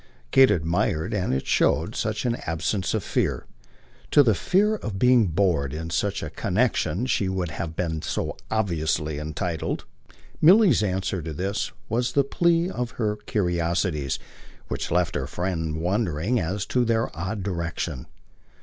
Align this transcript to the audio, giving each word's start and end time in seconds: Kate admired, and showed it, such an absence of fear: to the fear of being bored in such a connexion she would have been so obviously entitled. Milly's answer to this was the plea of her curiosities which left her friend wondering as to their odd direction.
Kate 0.31 0.49
admired, 0.49 1.13
and 1.13 1.45
showed 1.45 1.89
it, 1.89 1.95
such 1.95 2.25
an 2.25 2.35
absence 2.47 2.95
of 2.95 3.03
fear: 3.03 3.45
to 4.09 4.23
the 4.23 4.33
fear 4.33 4.73
of 4.77 4.97
being 4.97 5.27
bored 5.27 5.75
in 5.75 5.91
such 5.91 6.23
a 6.23 6.31
connexion 6.31 7.05
she 7.05 7.29
would 7.29 7.51
have 7.51 7.75
been 7.75 8.01
so 8.01 8.35
obviously 8.49 9.19
entitled. 9.19 9.85
Milly's 10.41 10.81
answer 10.81 11.21
to 11.21 11.33
this 11.33 11.71
was 11.87 12.13
the 12.13 12.23
plea 12.23 12.67
of 12.67 12.89
her 12.97 13.15
curiosities 13.15 14.17
which 14.69 14.89
left 14.89 15.13
her 15.13 15.27
friend 15.27 15.79
wondering 15.79 16.39
as 16.39 16.65
to 16.65 16.83
their 16.83 17.15
odd 17.15 17.43
direction. 17.43 18.07